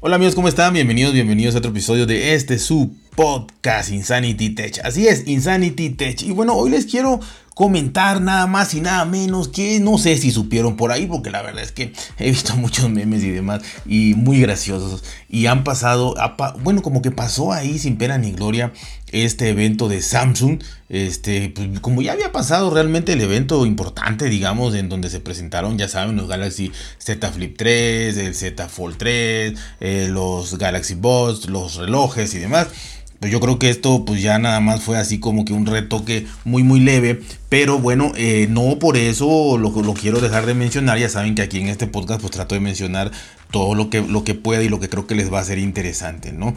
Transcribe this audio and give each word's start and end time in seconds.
Hola 0.00 0.16
amigos, 0.16 0.34
¿cómo 0.34 0.46
están? 0.46 0.74
Bienvenidos, 0.74 1.14
bienvenidos 1.14 1.54
a 1.54 1.58
otro 1.58 1.70
episodio 1.70 2.04
de 2.04 2.34
este 2.34 2.58
su 2.58 2.94
podcast 3.16 3.90
Insanity 3.90 4.50
Tech. 4.50 4.78
Así 4.84 5.08
es, 5.08 5.26
Insanity 5.26 5.90
Tech. 5.90 6.22
Y 6.22 6.30
bueno, 6.30 6.54
hoy 6.54 6.70
les 6.70 6.84
quiero 6.84 7.18
comentar 7.56 8.20
nada 8.20 8.46
más 8.46 8.74
y 8.74 8.82
nada 8.82 9.06
menos 9.06 9.48
que 9.48 9.80
no 9.80 9.96
sé 9.96 10.18
si 10.18 10.30
supieron 10.30 10.76
por 10.76 10.92
ahí, 10.92 11.06
porque 11.06 11.30
la 11.30 11.40
verdad 11.40 11.62
es 11.62 11.72
que 11.72 11.94
he 12.18 12.28
visto 12.28 12.54
muchos 12.58 12.90
memes 12.90 13.22
y 13.22 13.30
demás 13.30 13.62
y 13.86 14.12
muy 14.14 14.40
graciosos. 14.40 15.02
Y 15.30 15.46
han 15.46 15.64
pasado, 15.64 16.14
bueno, 16.62 16.82
como 16.82 17.00
que 17.00 17.10
pasó 17.10 17.54
ahí 17.54 17.78
sin 17.78 17.96
pena 17.96 18.18
ni 18.18 18.32
gloria 18.32 18.74
este 19.10 19.48
evento 19.48 19.88
de 19.88 20.02
Samsung. 20.02 20.62
Este, 20.90 21.48
pues, 21.48 21.80
como 21.80 22.02
ya 22.02 22.12
había 22.12 22.30
pasado 22.30 22.68
realmente 22.68 23.14
el 23.14 23.22
evento 23.22 23.64
importante, 23.64 24.26
digamos, 24.26 24.74
en 24.74 24.90
donde 24.90 25.08
se 25.08 25.20
presentaron, 25.20 25.78
ya 25.78 25.88
saben, 25.88 26.16
los 26.16 26.28
Galaxy 26.28 26.72
Z 26.98 27.32
Flip 27.32 27.56
3, 27.56 28.18
el 28.18 28.34
Z 28.34 28.68
Fold 28.68 28.98
3, 28.98 29.58
eh, 29.80 30.08
los 30.10 30.58
Galaxy 30.58 30.94
Buds, 30.94 31.48
los 31.48 31.76
relojes 31.76 32.34
y 32.34 32.38
demás. 32.38 32.68
Yo 33.20 33.40
creo 33.40 33.58
que 33.58 33.70
esto 33.70 34.04
pues 34.04 34.22
ya 34.22 34.38
nada 34.38 34.60
más 34.60 34.82
fue 34.82 34.98
así 34.98 35.18
como 35.18 35.44
que 35.44 35.52
un 35.52 35.66
retoque 35.66 36.26
muy 36.44 36.62
muy 36.62 36.80
leve. 36.80 37.20
Pero 37.48 37.78
bueno, 37.78 38.12
eh, 38.16 38.46
no 38.50 38.78
por 38.78 38.96
eso 38.96 39.58
lo, 39.58 39.72
quiero 39.94 40.20
dejar 40.20 40.46
de 40.46 40.54
mencionar. 40.54 40.98
Ya 40.98 41.08
saben 41.08 41.34
que 41.34 41.42
aquí 41.42 41.60
en 41.60 41.68
este 41.68 41.86
podcast 41.86 42.20
pues 42.20 42.32
trato 42.32 42.54
de 42.54 42.60
mencionar 42.60 43.10
todo 43.50 43.74
lo 43.74 43.90
que, 43.90 44.02
lo 44.02 44.24
que 44.24 44.34
pueda 44.34 44.62
y 44.62 44.68
lo 44.68 44.80
que 44.80 44.88
creo 44.88 45.06
que 45.06 45.14
les 45.14 45.32
va 45.32 45.40
a 45.40 45.44
ser 45.44 45.58
interesante, 45.58 46.32
¿no? 46.32 46.54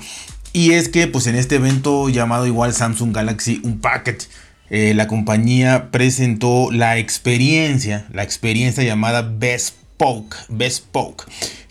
Y 0.51 0.71
es 0.71 0.89
que 0.89 1.07
pues 1.07 1.27
en 1.27 1.35
este 1.35 1.55
evento 1.55 2.09
llamado 2.09 2.47
igual 2.47 2.73
Samsung 2.73 3.13
Galaxy 3.13 3.61
Unpacked. 3.63 4.23
Eh, 4.71 4.93
la 4.93 5.07
compañía 5.07 5.89
presentó 5.89 6.69
la 6.71 6.99
experiencia, 6.99 8.05
la 8.13 8.21
experiencia 8.21 8.83
llamada 8.83 9.23
Bespoke, 9.23 10.35
Bespoke, 10.47 11.25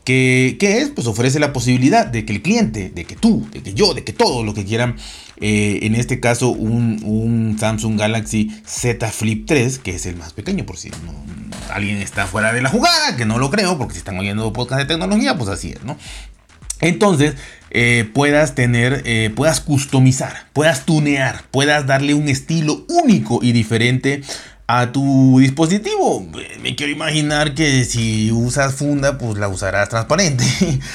que, 0.09 0.81
es, 0.81 0.89
pues 0.89 1.07
ofrece 1.07 1.39
la 1.39 1.53
posibilidad 1.53 2.07
de 2.07 2.25
que 2.25 2.33
el 2.33 2.41
cliente, 2.41 2.89
de 2.89 3.05
que 3.05 3.15
tú, 3.15 3.47
de 3.53 3.63
que 3.63 3.75
yo, 3.75 3.93
de 3.93 4.05
que 4.05 4.15
todos 4.15 4.43
lo 4.43 4.55
que 4.55 4.65
quieran, 4.65 4.97
eh, 5.39 5.81
en 5.83 5.95
este 5.95 6.19
caso 6.19 6.49
un, 6.49 7.57
Samsung 7.61 7.99
Galaxy 7.99 8.51
Z 8.65 9.07
Flip 9.11 9.45
3, 9.47 9.79
que 9.81 9.91
es 9.91 10.07
el 10.07 10.17
más 10.17 10.33
pequeño, 10.33 10.65
por 10.65 10.79
si 10.79 10.91
alguien 11.71 11.99
está 11.99 12.27
fuera 12.27 12.55
de 12.55 12.63
la 12.63 12.71
jugada, 12.71 13.17
que 13.17 13.27
no 13.27 13.39
lo 13.39 13.51
creo, 13.51 13.77
porque 13.77 13.93
si 13.95 13.99
están 13.99 14.19
oyendo 14.19 14.51
podcast 14.51 14.81
de 14.81 14.87
tecnología, 14.87 15.37
pues 15.37 15.51
así 15.51 15.73
es, 15.73 15.85
¿no? 15.85 15.99
Entonces, 16.81 17.35
eh, 17.71 18.09
puedas 18.15 18.55
tener, 18.55 19.03
eh, 19.05 19.31
puedas 19.37 19.61
customizar, 19.61 20.47
puedas 20.55 20.87
tunear, 20.87 21.45
puedas 21.51 21.87
darle 21.87 22.15
un 22.15 22.29
estilo 22.29 22.87
único 22.89 23.41
y 23.43 23.53
diferente 23.53 24.23
a 24.69 24.93
tu 24.93 25.39
dispositivo. 25.41 26.25
Me 26.61 26.77
quiero 26.77 26.93
imaginar 26.93 27.55
que 27.55 27.85
si 27.87 28.31
usas 28.31 28.75
funda, 28.75 29.17
pues 29.17 29.39
la 29.39 29.49
usarás 29.49 29.89
transparente, 29.89 30.45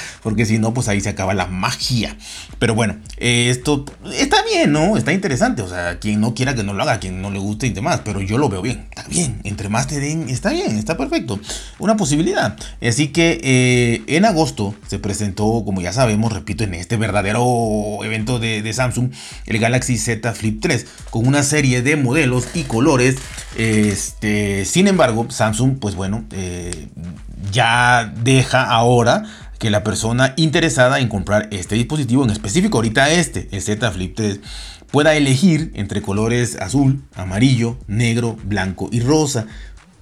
porque 0.23 0.45
si 0.45 0.59
no, 0.59 0.73
pues 0.75 0.87
ahí 0.87 1.01
se 1.01 1.09
acaba 1.09 1.33
la 1.33 1.47
magia. 1.47 2.15
Pero 2.59 2.75
bueno, 2.75 2.95
esto 3.23 3.85
está 4.13 4.43
bien, 4.43 4.71
¿no? 4.71 4.97
Está 4.97 5.13
interesante. 5.13 5.61
O 5.61 5.69
sea, 5.69 5.99
quien 5.99 6.19
no 6.19 6.33
quiera 6.33 6.55
que 6.55 6.63
no 6.63 6.73
lo 6.73 6.83
haga, 6.83 6.99
quien 6.99 7.21
no 7.21 7.31
le 7.31 7.39
guste 7.39 7.67
y 7.67 7.69
demás, 7.71 8.01
pero 8.03 8.21
yo 8.21 8.37
lo 8.37 8.49
veo 8.49 8.61
bien. 8.61 8.85
Está 8.89 9.07
bien, 9.07 9.39
entre 9.43 9.69
más 9.69 9.87
te 9.87 9.99
den, 9.99 10.29
está 10.29 10.51
bien, 10.51 10.77
está 10.77 10.97
perfecto. 10.97 11.39
Una 11.79 11.95
posibilidad. 11.97 12.57
Así 12.81 13.09
que 13.09 13.39
eh, 13.43 14.03
en 14.07 14.25
agosto 14.25 14.75
se 14.87 14.99
presentó, 14.99 15.63
como 15.65 15.81
ya 15.81 15.93
sabemos, 15.93 16.33
repito, 16.33 16.63
en 16.63 16.73
este 16.73 16.97
verdadero 16.97 18.03
evento 18.03 18.39
de, 18.39 18.61
de 18.61 18.73
Samsung, 18.73 19.11
el 19.45 19.59
Galaxy 19.59 19.97
Z 19.97 20.33
Flip 20.33 20.59
3, 20.61 20.85
con 21.09 21.27
una 21.27 21.43
serie 21.43 21.81
de 21.81 21.95
modelos 21.95 22.47
y 22.53 22.63
colores 22.63 23.17
este, 23.57 24.65
sin 24.65 24.87
embargo, 24.87 25.27
Samsung, 25.29 25.77
pues 25.79 25.95
bueno, 25.95 26.25
eh, 26.31 26.87
ya 27.51 28.11
deja 28.23 28.63
ahora 28.63 29.23
que 29.63 29.69
la 29.69 29.81
persona 29.81 30.33
interesada 30.35 30.99
en 30.99 31.07
comprar 31.07 31.47
este 31.51 31.75
dispositivo, 31.75 32.25
en 32.25 32.31
específico 32.31 32.79
ahorita 32.79 33.09
este, 33.11 33.47
el 33.53 33.61
Z 33.61 33.89
Flip 33.91 34.13
3, 34.13 34.41
pueda 34.91 35.15
elegir 35.15 35.71
entre 35.75 36.01
colores 36.01 36.57
azul, 36.57 37.01
amarillo, 37.15 37.77
negro, 37.87 38.35
blanco 38.43 38.89
y 38.91 38.99
rosa. 38.99 39.47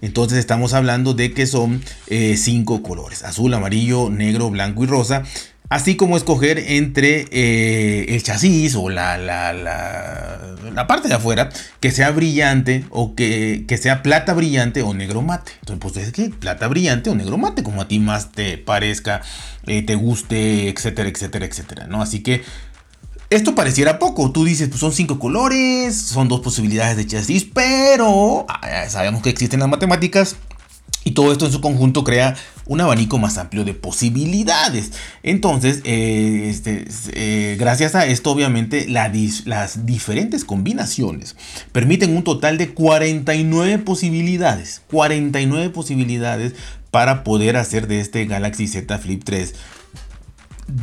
Entonces 0.01 0.39
estamos 0.39 0.73
hablando 0.73 1.13
de 1.13 1.31
que 1.31 1.45
son 1.45 1.83
eh, 2.07 2.37
cinco 2.37 2.81
colores, 2.81 3.21
azul, 3.21 3.53
amarillo, 3.53 4.09
negro, 4.09 4.49
blanco 4.49 4.83
y 4.83 4.87
rosa 4.87 5.25
así 5.71 5.95
como 5.95 6.17
escoger 6.17 6.59
entre 6.59 7.27
eh, 7.31 8.13
el 8.13 8.21
chasis 8.21 8.75
o 8.75 8.89
la, 8.89 9.17
la, 9.17 10.85
parte 10.85 11.07
de 11.07 11.13
afuera 11.13 11.49
que 11.79 11.91
sea 11.91 12.11
brillante 12.11 12.83
o 12.89 13.15
que, 13.15 13.65
sea 13.81 14.03
plata 14.03 14.33
brillante 14.33 14.81
o 14.81 14.93
negro 14.93 15.21
mate. 15.21 15.53
Entonces, 15.61 15.79
pues 15.79 16.07
es 16.07 16.11
que 16.11 16.29
plata 16.29 16.67
brillante 16.67 17.09
o 17.09 17.15
negro 17.15 17.37
mate, 17.37 17.63
como 17.63 17.81
a 17.81 17.87
ti 17.87 17.99
más 17.99 18.33
te 18.33 18.57
parezca, 18.57 19.21
eh, 19.65 19.81
te 19.81 19.95
guste, 19.95 20.67
etcétera, 20.67 21.07
etcétera, 21.07 21.45
etcétera, 21.45 21.87
¿no? 21.87 22.01
Así 22.01 22.21
que 22.21 22.43
esto 23.29 23.55
pareciera 23.55 23.97
poco. 23.97 24.29
Tú 24.33 24.43
dices, 24.43 24.67
pues 24.67 24.81
son 24.81 24.91
cinco 24.91 25.19
colores, 25.19 25.95
son 25.95 26.27
dos 26.27 26.41
posibilidades 26.41 26.97
de 26.97 27.07
chasis, 27.07 27.45
pero 27.45 28.45
ah, 28.49 28.89
sabemos 28.89 29.21
que 29.21 29.29
existen 29.29 29.61
las 29.61 29.69
matemáticas 29.69 30.35
y 31.03 31.11
todo 31.11 31.31
esto 31.31 31.45
en 31.45 31.51
su 31.51 31.61
conjunto 31.61 32.03
crea 32.03 32.35
un 32.71 32.79
abanico 32.79 33.17
más 33.17 33.37
amplio 33.37 33.65
de 33.65 33.73
posibilidades. 33.73 34.93
Entonces, 35.23 35.81
eh, 35.83 36.47
este, 36.49 36.85
eh, 37.11 37.57
gracias 37.59 37.95
a 37.95 38.05
esto, 38.05 38.31
obviamente, 38.31 38.87
las 38.87 39.85
diferentes 39.85 40.45
combinaciones 40.45 41.35
permiten 41.73 42.15
un 42.15 42.23
total 42.23 42.57
de 42.57 42.69
49 42.69 43.79
posibilidades. 43.79 44.83
49 44.89 45.69
posibilidades 45.71 46.53
para 46.91 47.25
poder 47.25 47.57
hacer 47.57 47.87
de 47.87 47.99
este 47.99 48.25
Galaxy 48.25 48.67
Z 48.67 48.97
Flip 48.99 49.21
3 49.21 49.53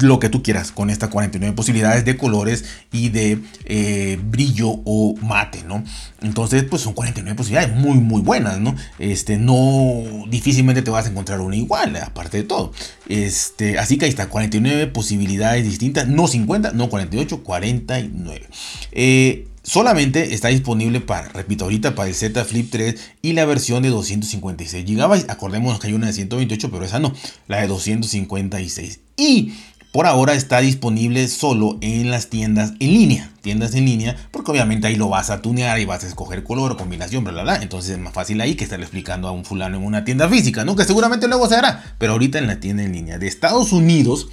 lo 0.01 0.19
que 0.19 0.29
tú 0.29 0.43
quieras 0.43 0.73
con 0.73 0.91
estas 0.91 1.09
49 1.09 1.55
posibilidades 1.55 2.05
de 2.05 2.17
colores 2.17 2.65
y 2.93 3.09
de 3.09 3.39
eh, 3.65 4.19
brillo 4.23 4.69
o 4.85 5.15
mate, 5.21 5.65
¿no? 5.65 5.85
Entonces, 6.21 6.65
pues 6.65 6.83
son 6.83 6.95
49 6.95 7.37
posibilidades 7.37 7.75
muy, 7.75 7.99
muy 7.99 8.21
buenas, 8.21 8.59
¿no? 8.59 8.75
Este, 8.99 9.39
no, 9.39 10.05
difícilmente 10.29 10.83
te 10.83 10.91
vas 10.91 11.07
a 11.07 11.11
encontrar 11.11 11.41
una 11.41 11.57
igual, 11.57 11.97
aparte 11.97 12.39
de 12.39 12.45
todo. 12.45 12.73
Este, 13.09 13.79
así 13.79 13.99
que 13.99 14.07
ahí 14.07 14.11
está, 14.11 14.29
49 14.29 14.89
posibilidades 14.89 15.65
distintas, 15.65 16.09
no 16.09 16.29
50, 16.29 16.73
no 16.73 16.89
48, 16.89 17.43
49. 17.43 18.47
Eh, 18.93 19.49
solamente 19.63 20.35
está 20.35 20.49
disponible 20.49 21.01
para, 21.01 21.29
repito, 21.29 21.65
ahorita 21.65 21.95
para 21.95 22.09
el 22.09 22.15
Z 22.15 22.45
Flip 22.45 22.71
3 22.71 22.95
y 23.23 23.33
la 23.33 23.45
versión 23.45 23.83
de 23.83 23.91
256 23.91 24.85
GB. 24.85 25.31
Acordémonos 25.31 25.79
que 25.79 25.89
hay 25.89 25.93
una 25.93 26.09
de 26.09 26.13
128, 26.13 26.71
pero 26.71 26.85
esa 26.85 26.99
no, 26.99 27.15
la 27.47 27.61
de 27.61 27.69
256. 27.69 29.01
Y 29.19 29.53
por 29.91 30.07
ahora 30.07 30.35
está 30.35 30.61
disponible 30.61 31.27
solo 31.27 31.77
en 31.81 32.11
las 32.11 32.29
tiendas 32.31 32.75
en 32.79 32.93
línea. 32.93 33.31
Tiendas 33.41 33.75
en 33.75 33.85
línea, 33.85 34.17
porque 34.31 34.53
obviamente 34.53 34.87
ahí 34.87 34.95
lo 34.95 35.09
vas 35.09 35.29
a 35.31 35.43
tunear 35.43 35.81
y 35.81 35.87
vas 35.87 36.05
a 36.05 36.07
escoger 36.07 36.45
color 36.45 36.77
combinación, 36.77 37.25
bla, 37.25 37.33
bla, 37.33 37.43
bla. 37.43 37.57
Entonces 37.57 37.91
es 37.93 37.99
más 37.99 38.13
fácil 38.13 38.41
ahí 38.41 38.55
que 38.55 38.63
estar 38.63 38.81
explicando 38.81 39.27
a 39.27 39.33
un 39.33 39.45
fulano 39.45 39.77
en 39.77 39.85
una 39.85 40.05
tienda 40.05 40.29
física, 40.29 40.65
¿no? 40.65 40.77
Que 40.77 40.85
seguramente 40.85 41.27
luego 41.27 41.49
se 41.49 41.57
hará, 41.57 41.97
pero 41.99 42.13
ahorita 42.13 42.39
en 42.39 42.47
la 42.47 42.61
tienda 42.61 42.85
en 42.85 42.93
línea 42.93 43.19
de 43.19 43.27
Estados 43.27 43.73
Unidos, 43.73 44.29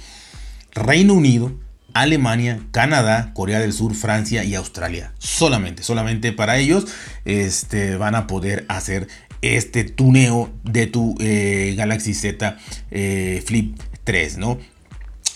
Reino 0.72 1.14
Unido, 1.14 1.52
Alemania, 1.94 2.60
Canadá, 2.70 3.32
Corea 3.34 3.58
del 3.58 3.72
Sur, 3.72 3.94
Francia 3.94 4.44
y 4.44 4.54
Australia. 4.54 5.14
Solamente, 5.18 5.82
solamente 5.82 6.32
para 6.32 6.58
ellos 6.58 6.84
este, 7.24 7.96
van 7.96 8.14
a 8.14 8.26
poder 8.26 8.66
hacer 8.68 9.08
este 9.40 9.84
tuneo 9.84 10.52
de 10.62 10.86
tu 10.86 11.16
eh, 11.18 11.74
Galaxy 11.76 12.14
Z 12.14 12.58
eh, 12.90 13.42
Flip 13.44 13.76
3, 14.04 14.38
¿no? 14.38 14.58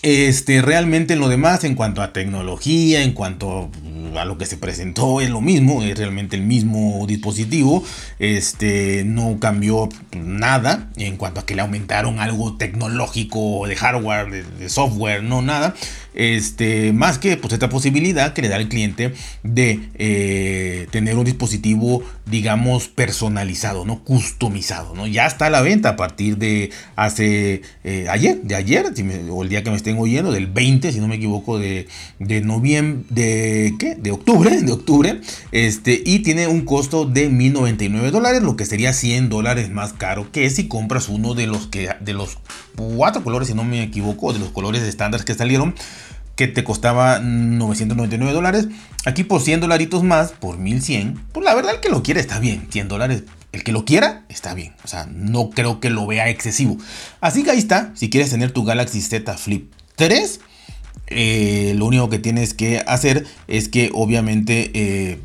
Este, 0.03 0.63
realmente 0.63 1.13
en 1.13 1.19
lo 1.19 1.29
demás, 1.29 1.63
en 1.63 1.75
cuanto 1.75 2.01
a 2.01 2.11
tecnología, 2.11 3.03
en 3.03 3.13
cuanto 3.13 3.69
a 4.17 4.25
lo 4.25 4.37
que 4.37 4.47
se 4.47 4.57
presentó, 4.57 5.21
es 5.21 5.29
lo 5.29 5.41
mismo, 5.41 5.83
es 5.83 5.97
realmente 5.97 6.35
el 6.35 6.41
mismo 6.41 7.05
dispositivo. 7.07 7.83
Este, 8.17 9.03
no 9.05 9.37
cambió 9.39 9.89
nada 10.15 10.89
en 10.97 11.17
cuanto 11.17 11.39
a 11.39 11.45
que 11.45 11.55
le 11.55 11.61
aumentaron 11.61 12.19
algo 12.19 12.57
tecnológico 12.57 13.67
de 13.67 13.75
hardware, 13.75 14.45
de 14.45 14.69
software, 14.69 15.21
no 15.21 15.43
nada. 15.43 15.75
Este, 16.13 16.91
más 16.93 17.17
que 17.17 17.37
pues, 17.37 17.53
esta 17.53 17.69
posibilidad 17.69 18.33
que 18.33 18.41
le 18.41 18.49
da 18.49 18.57
al 18.57 18.67
cliente 18.67 19.13
de 19.43 19.89
eh, 19.95 20.87
tener 20.91 21.17
un 21.17 21.25
dispositivo, 21.25 22.03
digamos, 22.25 22.87
personalizado, 22.89 23.85
¿no? 23.85 24.03
Customizado, 24.03 24.93
¿no? 24.93 25.07
Ya 25.07 25.25
está 25.25 25.47
a 25.47 25.49
la 25.49 25.61
venta 25.61 25.89
a 25.89 25.95
partir 25.95 26.37
de 26.37 26.71
hace 26.95 27.61
eh, 27.83 28.07
ayer, 28.09 28.41
de 28.41 28.55
ayer, 28.55 28.91
o 29.29 29.43
el 29.43 29.49
día 29.49 29.63
que 29.63 29.69
me 29.69 29.77
estén 29.77 29.97
oyendo, 29.97 30.31
del 30.31 30.47
20, 30.47 30.91
si 30.91 30.99
no 30.99 31.07
me 31.07 31.15
equivoco, 31.15 31.57
de, 31.57 31.87
de 32.19 32.41
noviembre, 32.41 33.05
de 33.09 33.75
¿qué? 33.79 33.95
De 33.95 34.11
octubre, 34.11 34.61
de 34.61 34.71
octubre, 34.71 35.21
este, 35.51 36.01
y 36.05 36.19
tiene 36.19 36.47
un 36.47 36.61
costo 36.65 37.05
de 37.05 37.29
1099 37.29 38.11
dólares, 38.11 38.41
lo 38.41 38.55
que 38.55 38.65
sería 38.65 38.93
100 38.93 39.29
dólares 39.29 39.69
más 39.69 39.93
caro 39.93 40.31
que 40.31 40.49
si 40.49 40.67
compras 40.67 41.09
uno 41.09 41.33
de 41.33 41.47
los 41.47 41.67
que, 41.67 41.89
de 41.99 42.13
los 42.13 42.37
cuatro 42.75 43.23
colores, 43.23 43.47
si 43.47 43.53
no 43.53 43.63
me 43.63 43.83
equivoco, 43.83 44.33
de 44.33 44.39
los 44.39 44.49
colores 44.49 44.81
estándar 44.83 45.23
que 45.23 45.33
salieron 45.33 45.75
que 46.41 46.47
te 46.47 46.63
costaba 46.63 47.19
999 47.19 48.33
dólares. 48.33 48.67
Aquí 49.05 49.23
por 49.23 49.41
100 49.41 49.59
dolaritos 49.59 50.03
más, 50.03 50.31
por 50.31 50.57
1100. 50.57 51.27
Pues 51.31 51.45
la 51.45 51.53
verdad, 51.53 51.75
el 51.75 51.81
que 51.81 51.89
lo 51.89 52.01
quiera 52.01 52.19
está 52.19 52.39
bien. 52.39 52.67
100 52.71 52.87
dólares. 52.87 53.23
El 53.51 53.63
que 53.63 53.71
lo 53.71 53.85
quiera 53.85 54.25
está 54.27 54.55
bien. 54.55 54.73
O 54.83 54.87
sea, 54.87 55.05
no 55.05 55.51
creo 55.51 55.79
que 55.79 55.91
lo 55.91 56.07
vea 56.07 56.29
excesivo. 56.29 56.77
Así 57.19 57.43
que 57.43 57.51
ahí 57.51 57.59
está. 57.59 57.91
Si 57.93 58.09
quieres 58.09 58.31
tener 58.31 58.49
tu 58.49 58.63
Galaxy 58.63 59.01
Z 59.01 59.37
Flip 59.37 59.71
3. 59.97 60.39
Eh, 61.13 61.75
lo 61.77 61.85
único 61.85 62.09
que 62.09 62.17
tienes 62.17 62.55
que 62.55 62.81
hacer 62.87 63.27
es 63.47 63.69
que 63.69 63.91
obviamente 63.93 64.71
eh, 64.73 65.19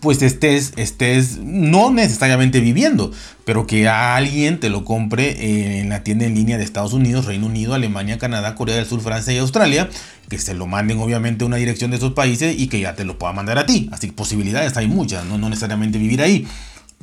pues 0.00 0.22
estés, 0.22 0.72
estés 0.76 1.38
no 1.38 1.90
necesariamente 1.90 2.60
viviendo, 2.60 3.12
pero 3.44 3.66
que 3.66 3.88
alguien 3.88 4.58
te 4.58 4.70
lo 4.70 4.84
compre 4.84 5.80
en 5.80 5.90
la 5.90 6.02
tienda 6.02 6.24
en 6.24 6.34
línea 6.34 6.58
de 6.58 6.64
Estados 6.64 6.92
Unidos, 6.92 7.26
Reino 7.26 7.46
Unido, 7.46 7.74
Alemania, 7.74 8.18
Canadá, 8.18 8.54
Corea 8.54 8.76
del 8.76 8.86
Sur, 8.86 9.00
Francia 9.00 9.32
y 9.32 9.38
Australia, 9.38 9.88
que 10.28 10.38
se 10.38 10.54
lo 10.54 10.66
manden 10.66 10.98
obviamente 10.98 11.44
a 11.44 11.46
una 11.46 11.56
dirección 11.56 11.90
de 11.90 11.98
esos 11.98 12.12
países 12.14 12.58
y 12.58 12.68
que 12.68 12.80
ya 12.80 12.94
te 12.94 13.04
lo 13.04 13.18
pueda 13.18 13.32
mandar 13.32 13.58
a 13.58 13.66
ti. 13.66 13.90
Así 13.92 14.08
que 14.08 14.12
posibilidades 14.14 14.76
hay 14.76 14.88
muchas, 14.88 15.24
no, 15.26 15.38
no 15.38 15.48
necesariamente 15.48 15.98
vivir 15.98 16.22
ahí. 16.22 16.46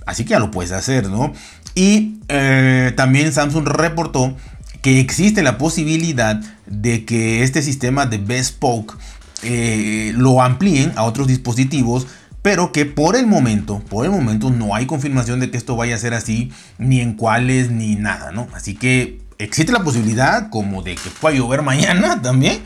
Así 0.05 0.23
que 0.23 0.31
ya 0.31 0.39
lo 0.39 0.51
puedes 0.51 0.71
hacer, 0.71 1.09
¿no? 1.09 1.33
Y 1.75 2.15
eh, 2.29 2.93
también 2.95 3.31
Samsung 3.31 3.67
reportó 3.67 4.35
que 4.81 4.99
existe 4.99 5.43
la 5.43 5.57
posibilidad 5.57 6.41
de 6.65 7.05
que 7.05 7.43
este 7.43 7.61
sistema 7.61 8.05
de 8.05 8.17
Bespoke 8.17 8.95
eh, 9.43 10.13
lo 10.15 10.41
amplíen 10.41 10.93
a 10.95 11.03
otros 11.03 11.27
dispositivos 11.27 12.07
pero 12.47 12.71
que 12.71 12.85
por 12.85 13.17
el 13.17 13.27
momento, 13.27 13.79
por 13.89 14.05
el 14.05 14.11
momento 14.11 14.49
no 14.49 14.73
hay 14.73 14.85
confirmación 14.85 15.41
de 15.41 15.51
que 15.51 15.57
esto 15.57 15.75
vaya 15.75 15.95
a 15.95 15.99
ser 15.99 16.13
así, 16.13 16.49
ni 16.77 17.01
en 17.01 17.15
cuáles, 17.15 17.71
ni 17.71 17.97
nada, 17.97 18.31
¿no? 18.31 18.47
Así 18.53 18.73
que 18.73 19.19
existe 19.37 19.73
la 19.73 19.83
posibilidad 19.83 20.49
como 20.49 20.81
de 20.81 20.95
que 20.95 21.09
pueda 21.09 21.35
llover 21.35 21.61
mañana 21.73 22.21
también, 22.21 22.63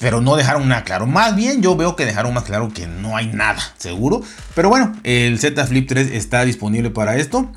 pero 0.00 0.22
no 0.22 0.34
dejaron 0.34 0.66
nada 0.68 0.82
claro. 0.84 1.06
Más 1.06 1.36
bien 1.36 1.60
yo 1.60 1.76
veo 1.76 1.94
que 1.94 2.06
dejaron 2.06 2.32
más 2.32 2.44
claro 2.44 2.70
que 2.72 2.86
no 2.86 3.18
hay 3.18 3.26
nada, 3.26 3.60
seguro. 3.76 4.22
Pero 4.54 4.70
bueno, 4.70 4.94
el 5.04 5.38
Z 5.38 5.66
Flip 5.66 5.86
3 5.86 6.12
está 6.12 6.46
disponible 6.46 6.88
para 6.88 7.16
esto. 7.16 7.52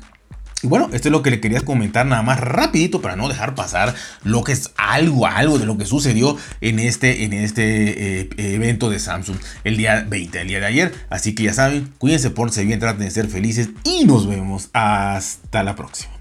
Y 0.62 0.66
bueno, 0.66 0.90
esto 0.92 1.08
es 1.08 1.12
lo 1.12 1.22
que 1.22 1.30
le 1.30 1.40
quería 1.40 1.60
comentar 1.62 2.06
nada 2.06 2.22
más 2.22 2.38
rapidito 2.38 3.00
para 3.00 3.16
no 3.16 3.28
dejar 3.28 3.54
pasar 3.54 3.94
lo 4.24 4.44
que 4.44 4.52
es 4.52 4.72
algo, 4.76 5.26
algo 5.26 5.58
de 5.58 5.66
lo 5.66 5.78
que 5.78 5.86
sucedió 5.86 6.36
en 6.60 6.78
este, 6.78 7.24
en 7.24 7.32
este 7.32 8.20
eh, 8.20 8.28
evento 8.36 8.90
de 8.90 8.98
Samsung 8.98 9.38
el 9.64 9.76
día 9.76 10.06
20, 10.08 10.40
el 10.40 10.48
día 10.48 10.60
de 10.60 10.66
ayer. 10.66 10.94
Así 11.08 11.34
que 11.34 11.44
ya 11.44 11.54
saben, 11.54 11.92
cuídense, 11.98 12.30
por 12.30 12.50
bien, 12.54 12.78
traten 12.78 13.04
de 13.04 13.10
ser 13.10 13.28
felices 13.28 13.70
y 13.84 14.04
nos 14.04 14.28
vemos 14.28 14.68
hasta 14.72 15.62
la 15.62 15.76
próxima. 15.76 16.19